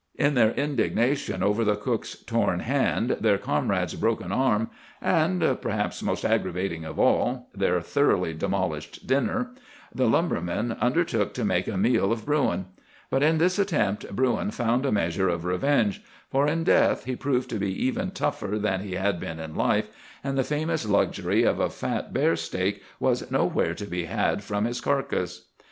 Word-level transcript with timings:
"In 0.15 0.33
their 0.33 0.49
indignation 0.53 1.43
over 1.43 1.63
the 1.63 1.75
cook's 1.75 2.15
torn 2.23 2.61
hand, 2.61 3.17
their 3.19 3.37
comrade's 3.37 3.93
broken 3.93 4.31
arm, 4.31 4.71
and—perhaps 4.99 6.01
most 6.01 6.25
aggravating 6.25 6.83
of 6.83 6.97
all—their 6.97 7.79
thoroughly 7.81 8.33
demolished 8.33 9.05
dinner, 9.05 9.51
the 9.93 10.07
lumbermen 10.07 10.71
undertook 10.81 11.35
to 11.35 11.45
make 11.45 11.67
a 11.67 11.77
meal 11.77 12.11
of 12.11 12.25
Bruin; 12.25 12.65
but 13.11 13.21
in 13.21 13.37
this 13.37 13.59
attempt 13.59 14.15
Bruin 14.15 14.49
found 14.49 14.87
a 14.87 14.91
measure 14.91 15.29
of 15.29 15.45
revenge, 15.45 16.01
for 16.31 16.47
in 16.47 16.63
death 16.63 17.03
he 17.03 17.15
proved 17.15 17.51
to 17.51 17.59
be 17.59 17.71
even 17.85 18.09
tougher 18.09 18.57
than 18.57 18.81
he 18.81 18.95
had 18.95 19.19
been 19.19 19.39
in 19.39 19.53
life, 19.53 19.87
and 20.23 20.35
the 20.35 20.43
famous 20.43 20.83
luxury 20.83 21.43
of 21.43 21.59
a 21.59 21.69
fat 21.69 22.11
bear 22.11 22.35
steak 22.35 22.81
was 22.99 23.29
nowhere 23.29 23.75
to 23.75 23.85
be 23.85 24.05
had 24.05 24.43
from 24.43 24.65
his 24.65 24.81
carcass." 24.81 25.49